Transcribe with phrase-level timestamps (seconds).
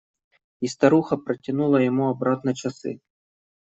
[0.61, 3.01] И старуха протянула ему обратно часы.